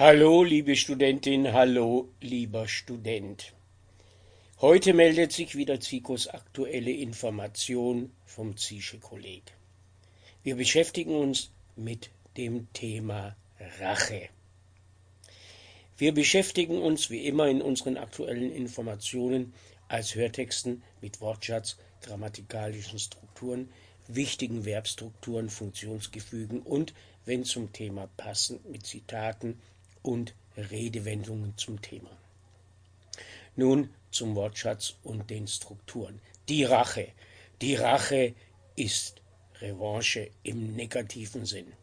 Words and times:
Hallo, 0.00 0.44
liebe 0.44 0.76
Studentin, 0.76 1.52
hallo, 1.52 2.08
lieber 2.20 2.68
Student. 2.68 3.52
Heute 4.60 4.94
meldet 4.94 5.32
sich 5.32 5.56
wieder 5.56 5.80
Zikos 5.80 6.28
aktuelle 6.28 6.92
Information 6.92 8.12
vom 8.24 8.56
Zische 8.56 9.00
Kolleg. 9.00 9.42
Wir 10.44 10.54
beschäftigen 10.54 11.16
uns 11.16 11.50
mit 11.74 12.10
dem 12.36 12.72
Thema 12.74 13.34
Rache. 13.80 14.28
Wir 15.96 16.14
beschäftigen 16.14 16.80
uns 16.80 17.10
wie 17.10 17.26
immer 17.26 17.48
in 17.48 17.60
unseren 17.60 17.96
aktuellen 17.96 18.52
Informationen 18.52 19.52
als 19.88 20.14
Hörtexten 20.14 20.84
mit 21.00 21.20
Wortschatz, 21.20 21.76
grammatikalischen 22.02 23.00
Strukturen, 23.00 23.68
wichtigen 24.06 24.62
Verbstrukturen, 24.62 25.50
Funktionsgefügen 25.50 26.62
und, 26.62 26.94
wenn 27.24 27.42
zum 27.42 27.72
Thema 27.72 28.08
passend, 28.16 28.64
mit 28.70 28.86
Zitaten 28.86 29.58
und 30.08 30.34
Redewendungen 30.56 31.52
zum 31.58 31.82
Thema. 31.82 32.10
Nun 33.56 33.90
zum 34.10 34.34
Wortschatz 34.36 34.94
und 35.02 35.28
den 35.28 35.46
Strukturen. 35.46 36.22
Die 36.48 36.64
Rache. 36.64 37.08
Die 37.60 37.74
Rache 37.74 38.34
ist 38.74 39.20
Revanche 39.60 40.30
im 40.44 40.74
negativen 40.74 41.44
Sinn. 41.44 41.74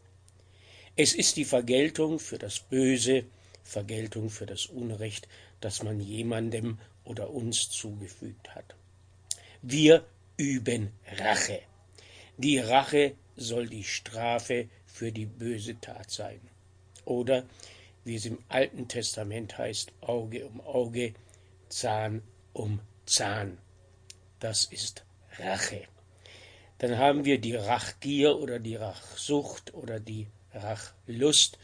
Es 0.96 1.14
ist 1.14 1.36
die 1.36 1.44
Vergeltung 1.44 2.18
für 2.18 2.36
das 2.36 2.58
Böse, 2.58 3.26
Vergeltung 3.62 4.28
für 4.28 4.46
das 4.46 4.66
Unrecht, 4.66 5.28
das 5.60 5.84
man 5.84 6.00
jemandem 6.00 6.80
oder 7.04 7.30
uns 7.30 7.70
zugefügt 7.70 8.56
hat. 8.56 8.74
Wir 9.62 10.04
üben 10.36 10.90
Rache. 11.18 11.60
Die 12.38 12.58
Rache 12.58 13.14
soll 13.36 13.68
die 13.68 13.84
Strafe 13.84 14.68
für 14.84 15.12
die 15.12 15.26
böse 15.26 15.80
Tat 15.80 16.10
sein. 16.10 16.40
Oder 17.04 17.46
wie 18.06 18.14
es 18.14 18.24
im 18.24 18.38
Alten 18.48 18.86
Testament 18.86 19.58
heißt, 19.58 19.92
Auge 20.00 20.46
um 20.46 20.60
Auge, 20.60 21.12
Zahn 21.68 22.22
um 22.52 22.78
Zahn. 23.04 23.58
Das 24.38 24.66
ist 24.66 25.04
Rache. 25.38 25.82
Dann 26.78 26.98
haben 26.98 27.24
wir 27.24 27.40
die 27.40 27.56
Rachgier 27.56 28.38
oder 28.38 28.60
die 28.60 28.76
Rachsucht 28.76 29.74
oder 29.74 29.98
die 29.98 30.28
Rachlust. 30.54 31.58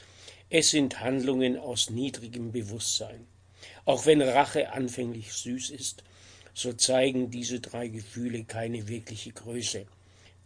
Es 0.50 0.70
sind 0.70 0.98
Handlungen 0.98 1.56
aus 1.56 1.90
niedrigem 1.90 2.50
Bewusstsein. 2.50 3.24
Auch 3.84 4.06
wenn 4.06 4.20
Rache 4.20 4.72
anfänglich 4.72 5.32
süß 5.32 5.70
ist, 5.70 6.02
so 6.54 6.72
zeigen 6.72 7.30
diese 7.30 7.60
drei 7.60 7.86
Gefühle 7.86 8.42
keine 8.42 8.88
wirkliche 8.88 9.30
Größe. 9.30 9.86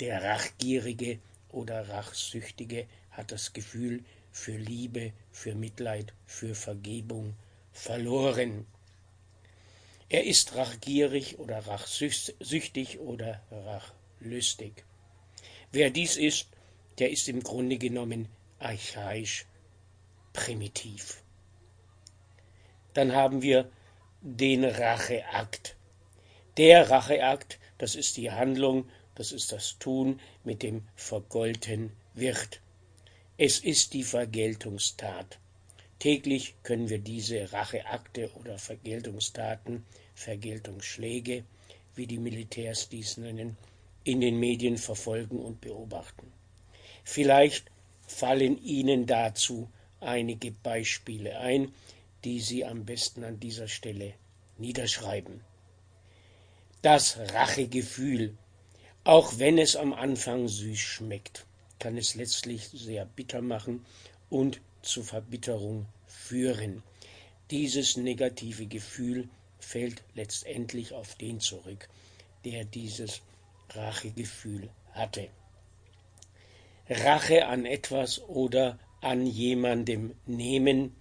Der 0.01 0.23
Rachgierige 0.23 1.21
oder 1.49 1.89
Rachsüchtige 1.89 2.87
hat 3.11 3.33
das 3.33 3.55
Gefühl, 3.55 4.05
für 4.37 4.59
Liebe, 4.59 5.15
für 5.33 5.55
Mitleid, 5.55 6.13
für 6.27 6.55
Vergebung 6.55 7.35
verloren. 7.73 8.67
Er 10.11 10.25
ist 10.25 10.55
rachgierig 10.57 11.39
oder 11.39 11.67
rachsüchtig 11.67 13.01
oder 13.01 13.41
rachlüstig. 13.51 14.85
Wer 15.73 15.89
dies 15.89 16.19
ist, 16.19 16.49
der 16.99 17.11
ist 17.11 17.29
im 17.31 17.43
Grunde 17.43 17.79
genommen 17.79 18.29
archaisch 18.59 19.47
primitiv. 20.35 21.23
Dann 22.93 23.15
haben 23.15 23.41
wir 23.41 23.71
den 24.21 24.65
Racheakt. 24.67 25.77
Der 26.59 26.91
Racheakt, 26.91 27.59
das 27.79 27.95
ist 27.95 28.19
die 28.19 28.31
Handlung, 28.31 28.87
das 29.15 29.33
ist 29.33 29.51
das 29.51 29.79
Tun, 29.79 30.21
mit 30.45 30.63
dem 30.63 30.87
vergolten 30.95 31.91
wird. 32.13 32.61
Es 33.39 33.59
ist 33.59 33.93
die 33.93 34.03
Vergeltungstat. 34.03 35.39
Täglich 35.99 36.55
können 36.63 36.89
wir 36.89 36.99
diese 36.99 37.53
Racheakte 37.53 38.31
oder 38.37 38.57
Vergeltungstaten, 38.57 39.85
Vergeltungsschläge, 40.15 41.45
wie 41.95 42.07
die 42.07 42.17
Militärs 42.17 42.89
dies 42.89 43.19
nennen, 43.19 43.59
in 44.05 44.23
den 44.23 44.41
Medien 44.41 44.79
verfolgen 44.79 45.39
und 45.39 45.61
beobachten. 45.61 46.33
Vielleicht 47.05 47.71
fallen 48.07 48.57
Ihnen 48.65 49.05
dazu 49.05 49.69
einige 50.01 50.53
Beispiele 50.53 51.39
ein, 51.39 51.75
die 52.25 52.41
Sie 52.41 52.65
am 52.65 52.87
besten 52.87 53.23
an 53.23 53.39
dieser 53.39 53.69
Stelle 53.69 54.15
niederschreiben. 54.57 55.43
Das 56.81 57.19
Rachegefühl, 57.19 58.35
auch 59.05 59.39
wenn 59.39 59.59
es 59.59 59.77
am 59.77 59.93
Anfang 59.93 60.49
süß 60.49 60.79
schmeckt 60.79 61.45
kann 61.79 61.97
es 61.97 62.15
letztlich 62.15 62.69
sehr 62.69 63.05
bitter 63.05 63.43
machen 63.43 63.85
und 64.31 64.61
zu 64.83 65.03
Verbitterung 65.03 65.87
führen. 66.07 66.83
Dieses 67.51 67.97
negative 67.97 68.67
Gefühl 68.67 69.29
fällt 69.59 70.03
letztendlich 70.15 70.93
auf 70.93 71.15
den 71.17 71.41
zurück, 71.41 71.89
der 72.45 72.65
dieses 72.65 73.23
Rachegefühl 73.71 74.69
hatte. 74.93 75.29
Rache 76.89 77.47
an 77.47 77.67
etwas 77.67 78.21
oder 78.23 78.79
an 79.01 79.27
jemandem 79.27 80.15
nehmen, 80.25 80.95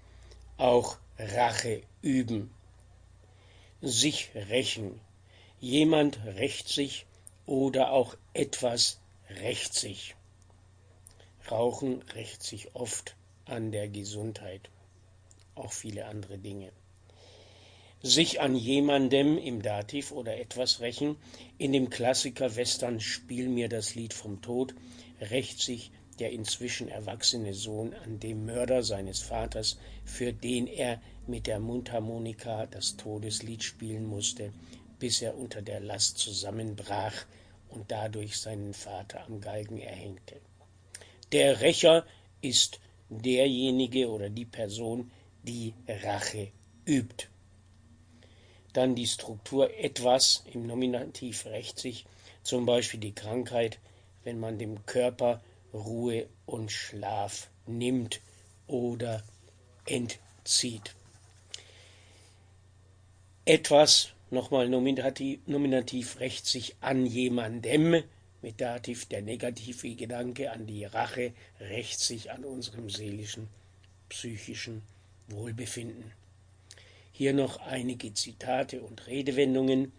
auch 0.57 0.97
Rache 1.17 1.83
üben. 2.01 2.51
Sich 3.81 4.31
rächen. 4.33 4.99
Jemand 5.59 6.19
rächt 6.25 6.69
sich 6.69 7.05
oder 7.45 7.91
auch 7.91 8.17
etwas 8.33 8.99
rächt 9.29 9.73
sich. 9.73 10.15
Rauchen 11.51 12.01
rächt 12.13 12.41
sich 12.41 12.75
oft 12.75 13.15
an 13.45 13.71
der 13.71 13.87
Gesundheit, 13.87 14.69
auch 15.53 15.71
viele 15.71 16.05
andere 16.05 16.37
Dinge. 16.37 16.71
Sich 18.01 18.41
an 18.41 18.55
jemandem 18.55 19.37
im 19.37 19.61
Dativ 19.61 20.11
oder 20.11 20.37
etwas 20.37 20.79
rächen, 20.79 21.17
in 21.57 21.71
dem 21.71 21.89
Klassiker 21.89 22.55
Western 22.55 22.99
Spiel 22.99 23.49
mir 23.49 23.69
das 23.69 23.95
Lied 23.95 24.13
vom 24.13 24.41
Tod, 24.41 24.73
rächt 25.21 25.59
sich 25.59 25.91
der 26.19 26.31
inzwischen 26.31 26.87
erwachsene 26.87 27.53
Sohn 27.53 27.93
an 27.93 28.19
dem 28.19 28.45
Mörder 28.45 28.83
seines 28.83 29.19
Vaters, 29.19 29.77
für 30.03 30.33
den 30.33 30.67
er 30.67 31.01
mit 31.27 31.47
der 31.47 31.59
Mundharmonika 31.59 32.65
das 32.67 32.95
Todeslied 32.97 33.63
spielen 33.63 34.05
musste, 34.05 34.53
bis 34.99 35.21
er 35.21 35.37
unter 35.37 35.61
der 35.61 35.79
Last 35.79 36.17
zusammenbrach 36.17 37.25
und 37.69 37.91
dadurch 37.91 38.37
seinen 38.37 38.73
Vater 38.73 39.25
am 39.25 39.41
Galgen 39.41 39.79
erhängte. 39.79 40.39
Der 41.35 41.59
Rächer 41.59 42.05
ist 42.39 42.79
derjenige 43.09 44.09
oder 44.09 44.29
die 44.29 44.45
Person, 44.45 45.11
die 45.43 45.73
Rache 45.85 46.53
übt. 46.85 47.27
Dann 48.71 48.95
die 48.95 49.05
Struktur 49.05 49.69
etwas 49.77 50.45
im 50.53 50.65
Nominativ 50.65 51.45
rächt 51.45 51.77
sich, 51.77 52.05
zum 52.41 52.65
Beispiel 52.65 53.01
die 53.01 53.13
Krankheit, 53.13 53.79
wenn 54.23 54.39
man 54.39 54.57
dem 54.57 54.85
Körper 54.85 55.43
Ruhe 55.73 56.29
und 56.45 56.71
Schlaf 56.71 57.49
nimmt 57.67 58.21
oder 58.67 59.21
entzieht. 59.85 60.95
Etwas, 63.43 64.13
nochmal 64.31 64.69
Nominativ, 64.69 65.45
Nominativ 65.47 66.17
rächt 66.21 66.45
sich 66.45 66.77
an 66.79 67.05
jemandem, 67.05 68.05
mit 68.45 68.61
Dativ 68.61 69.07
der 69.07 69.23
negative 69.23 69.95
Gedanke 69.95 70.51
an 70.51 70.67
die 70.67 70.85
Rache 70.85 71.33
rächt 71.59 71.99
sich 71.99 72.29
an 72.29 72.45
unserem 72.45 72.91
seelischen, 72.91 73.47
psychischen 74.07 74.83
Wohlbefinden. 75.29 76.11
Hier 77.11 77.33
noch 77.33 77.57
einige 77.57 78.13
Zitate 78.13 78.83
und 78.83 79.07
Redewendungen. 79.07 79.91